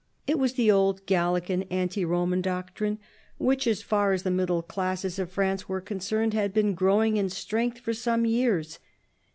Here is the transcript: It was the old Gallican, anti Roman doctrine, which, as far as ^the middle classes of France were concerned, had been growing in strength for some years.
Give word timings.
It 0.25 0.39
was 0.39 0.53
the 0.53 0.71
old 0.71 1.05
Gallican, 1.05 1.61
anti 1.69 2.03
Roman 2.03 2.41
doctrine, 2.41 2.97
which, 3.37 3.67
as 3.67 3.83
far 3.83 4.13
as 4.13 4.23
^the 4.23 4.33
middle 4.33 4.63
classes 4.63 5.19
of 5.19 5.29
France 5.31 5.69
were 5.69 5.79
concerned, 5.79 6.33
had 6.33 6.55
been 6.55 6.73
growing 6.73 7.17
in 7.17 7.29
strength 7.29 7.77
for 7.77 7.93
some 7.93 8.25
years. 8.25 8.79